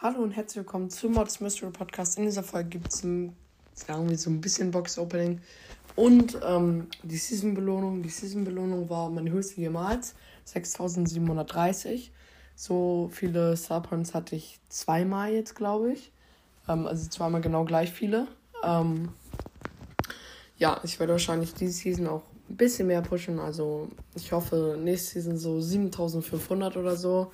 Hallo 0.00 0.22
und 0.22 0.32
herzlich 0.32 0.56
willkommen 0.58 0.90
zum 0.90 1.12
Mods 1.12 1.40
Mystery 1.40 1.70
Podcast. 1.70 2.18
In 2.18 2.24
dieser 2.24 2.42
Folge 2.42 2.68
gibt 2.70 2.92
es 2.92 3.00
sagen 3.00 4.08
wir 4.08 4.16
so 4.16 4.30
ein 4.30 4.40
bisschen 4.40 4.70
Box-Opening 4.70 5.40
und 5.96 6.38
ähm, 6.44 6.88
die 7.02 7.16
Season-Belohnung. 7.16 8.02
Die 8.02 8.08
Season-Belohnung 8.08 8.88
war 8.88 9.10
meine 9.10 9.30
höchste 9.30 9.60
jemals, 9.60 10.14
6730. 10.44 12.12
So 12.60 13.08
viele 13.12 13.54
Points 13.88 14.14
hatte 14.14 14.34
ich 14.34 14.58
zweimal 14.68 15.32
jetzt, 15.32 15.54
glaube 15.54 15.92
ich. 15.92 16.10
Ähm, 16.68 16.88
also 16.88 17.08
zweimal 17.08 17.40
genau 17.40 17.64
gleich 17.64 17.92
viele. 17.92 18.26
Ähm, 18.64 19.10
ja, 20.56 20.80
ich 20.82 20.98
werde 20.98 21.12
wahrscheinlich 21.12 21.54
diese 21.54 21.70
Season 21.70 22.08
auch 22.08 22.24
ein 22.50 22.56
bisschen 22.56 22.88
mehr 22.88 23.00
pushen. 23.00 23.38
Also 23.38 23.88
ich 24.16 24.32
hoffe, 24.32 24.76
nächste 24.76 25.20
Season 25.20 25.38
so 25.38 25.60
7500 25.60 26.76
oder 26.76 26.96
so. 26.96 27.32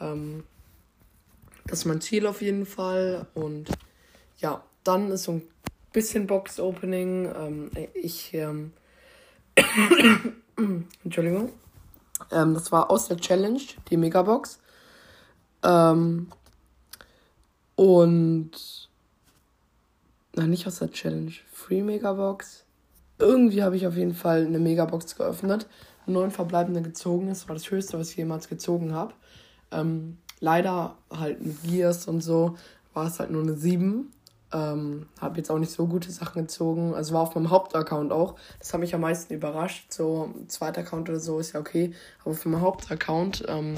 Ähm, 0.00 0.44
das 1.66 1.80
ist 1.80 1.84
mein 1.86 2.00
Ziel 2.00 2.24
auf 2.28 2.40
jeden 2.40 2.66
Fall. 2.66 3.26
Und 3.34 3.68
ja, 4.38 4.62
dann 4.84 5.10
ist 5.10 5.24
so 5.24 5.32
ein 5.32 5.42
bisschen 5.92 6.28
Box-Opening. 6.28 7.32
Ähm, 7.36 7.70
ich, 7.94 8.32
ähm, 8.32 8.72
Entschuldigung. 11.04 11.50
Ähm, 12.30 12.54
das 12.54 12.72
war 12.72 12.90
aus 12.90 13.08
der 13.08 13.16
Challenge, 13.16 13.60
die 13.90 13.96
Megabox. 13.96 14.58
Ähm, 15.62 16.28
und. 17.74 18.50
Nein, 20.34 20.50
nicht 20.50 20.66
aus 20.66 20.78
der 20.78 20.90
Challenge. 20.90 21.32
Free 21.50 21.82
Megabox. 21.82 22.64
Irgendwie 23.18 23.62
habe 23.62 23.76
ich 23.76 23.86
auf 23.86 23.96
jeden 23.96 24.14
Fall 24.14 24.44
eine 24.44 24.58
Megabox 24.58 25.16
geöffnet. 25.16 25.66
Neun 26.06 26.30
verbleibende 26.30 26.82
gezogen. 26.82 27.28
Das 27.28 27.48
war 27.48 27.54
das 27.54 27.70
höchste, 27.70 27.98
was 27.98 28.10
ich 28.10 28.16
jemals 28.16 28.48
gezogen 28.48 28.92
habe. 28.92 29.14
Ähm, 29.70 30.18
leider 30.40 30.96
halt 31.10 31.44
mit 31.44 31.62
Gears 31.62 32.06
und 32.06 32.20
so 32.20 32.56
war 32.92 33.06
es 33.06 33.18
halt 33.18 33.30
nur 33.30 33.42
eine 33.42 33.54
7. 33.54 34.12
Ähm, 34.52 35.08
habe 35.20 35.38
jetzt 35.38 35.50
auch 35.50 35.58
nicht 35.58 35.72
so 35.72 35.86
gute 35.86 36.10
Sachen 36.10 36.42
gezogen. 36.42 36.94
Also 36.94 37.14
war 37.14 37.22
auf 37.22 37.34
meinem 37.34 37.50
Hauptaccount 37.50 38.12
auch. 38.12 38.36
Das 38.58 38.72
hat 38.72 38.80
mich 38.80 38.94
am 38.94 39.00
meisten 39.00 39.34
überrascht. 39.34 39.92
So 39.92 40.34
zweiter 40.48 40.82
Account 40.82 41.08
oder 41.08 41.20
so 41.20 41.38
ist 41.38 41.52
ja 41.52 41.60
okay. 41.60 41.92
Aber 42.24 42.34
für 42.34 42.48
meinen 42.48 42.62
Hauptaccount 42.62 43.44
ähm, 43.48 43.74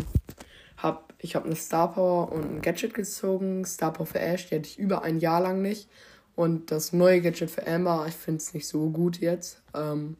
habe 0.76 1.00
ich 1.20 1.34
habe 1.34 1.46
eine 1.46 1.56
Star 1.56 1.92
Power 1.92 2.30
und 2.30 2.44
ein 2.44 2.60
Gadget 2.60 2.94
gezogen. 2.94 3.64
Star 3.64 3.92
Power 3.92 4.06
für 4.06 4.20
Ash, 4.20 4.48
die 4.48 4.56
hatte 4.56 4.68
ich 4.68 4.78
über 4.78 5.02
ein 5.02 5.18
Jahr 5.18 5.40
lang 5.40 5.62
nicht. 5.62 5.88
Und 6.36 6.70
das 6.70 6.92
neue 6.92 7.20
Gadget 7.20 7.50
für 7.50 7.66
Amber, 7.66 8.04
ich 8.06 8.14
finde 8.14 8.38
es 8.38 8.54
nicht 8.54 8.68
so 8.68 8.90
gut 8.90 9.18
jetzt. 9.18 9.60
Ähm, 9.74 10.16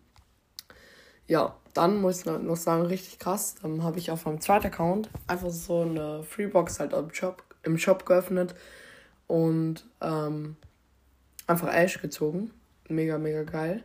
ja, 1.28 1.54
dann 1.74 2.00
muss 2.00 2.20
ich 2.20 2.24
noch 2.24 2.56
sagen, 2.56 2.86
richtig 2.86 3.20
krass. 3.20 3.54
Dann 3.62 3.84
habe 3.84 3.98
ich 3.98 4.10
auf 4.10 4.24
meinem 4.24 4.40
zweiten 4.40 4.66
Account 4.66 5.10
einfach 5.28 5.50
so 5.50 5.82
eine 5.82 6.24
Freebox 6.24 6.80
halt 6.80 6.92
im 6.92 7.14
Shop, 7.14 7.44
im 7.62 7.78
Shop 7.78 8.04
geöffnet 8.04 8.56
und 9.28 9.84
ähm, 10.00 10.56
einfach 11.46 11.72
Ash 11.72 12.02
gezogen. 12.02 12.50
Mega, 12.88 13.18
mega 13.18 13.44
geil. 13.44 13.84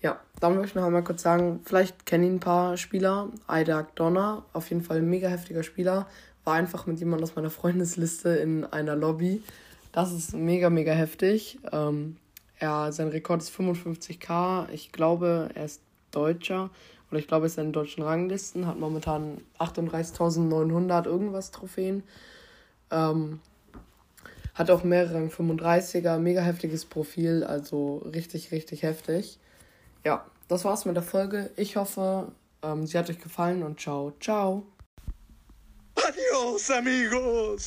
Ja, 0.00 0.20
dann 0.40 0.54
möchte 0.54 0.68
ich 0.68 0.74
noch 0.76 0.84
einmal 0.84 1.02
kurz 1.04 1.22
sagen, 1.22 1.60
vielleicht 1.64 2.06
kennen 2.06 2.24
ihn 2.24 2.34
ein 2.36 2.40
paar 2.40 2.76
Spieler. 2.76 3.30
Idak 3.50 3.96
Donner, 3.96 4.44
auf 4.52 4.70
jeden 4.70 4.82
Fall 4.82 4.98
ein 4.98 5.10
mega 5.10 5.28
heftiger 5.28 5.64
Spieler. 5.64 6.06
War 6.44 6.54
einfach 6.54 6.86
mit 6.86 7.00
jemandem 7.00 7.24
aus 7.24 7.34
meiner 7.34 7.50
Freundesliste 7.50 8.30
in 8.30 8.64
einer 8.64 8.94
Lobby. 8.94 9.42
Das 9.90 10.12
ist 10.12 10.34
mega, 10.34 10.70
mega 10.70 10.92
heftig. 10.92 11.58
Ähm, 11.72 12.16
er, 12.58 12.92
sein 12.92 13.08
Rekord 13.08 13.42
ist 13.42 13.54
55k. 13.54 14.70
Ich 14.70 14.92
glaube, 14.92 15.50
er 15.54 15.64
ist 15.64 15.82
Deutscher. 16.12 16.70
Oder 17.10 17.18
ich 17.18 17.26
glaube, 17.26 17.44
er 17.44 17.48
ist 17.48 17.58
in 17.58 17.64
den 17.64 17.72
deutschen 17.72 18.04
Ranglisten. 18.04 18.66
Hat 18.66 18.78
momentan 18.78 19.38
38.900 19.58 21.06
irgendwas 21.06 21.50
Trophäen. 21.50 22.04
Ähm, 22.90 23.40
hat 24.58 24.70
auch 24.70 24.82
mehrere 24.82 25.18
35er, 25.28 26.18
mega 26.18 26.40
heftiges 26.40 26.84
Profil, 26.84 27.44
also 27.44 27.98
richtig, 28.12 28.50
richtig 28.50 28.82
heftig. 28.82 29.38
Ja, 30.04 30.26
das 30.48 30.64
war's 30.64 30.84
mit 30.84 30.96
der 30.96 31.04
Folge. 31.04 31.50
Ich 31.56 31.76
hoffe, 31.76 32.32
ähm, 32.62 32.84
sie 32.84 32.98
hat 32.98 33.08
euch 33.08 33.20
gefallen 33.20 33.62
und 33.62 33.80
ciao, 33.80 34.12
ciao. 34.18 34.66
Adios, 35.94 36.70
amigos. 36.72 37.66